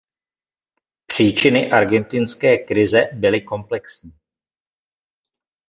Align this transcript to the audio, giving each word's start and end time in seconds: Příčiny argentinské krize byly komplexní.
Příčiny 1.07 1.71
argentinské 1.71 2.57
krize 2.57 3.09
byly 3.13 3.41
komplexní. 3.41 4.11